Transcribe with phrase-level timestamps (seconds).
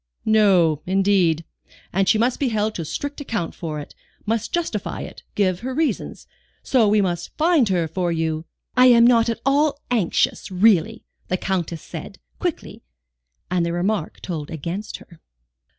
[0.25, 1.45] "No, indeed.
[1.93, 3.93] And she must be held to strict account for it,
[4.25, 6.25] must justify it, give her reasons.
[6.63, 8.45] So we must find her for you"
[8.75, 12.81] "I am not at all anxious, really," the Countess said, quickly,
[13.51, 15.21] and the remark told against her.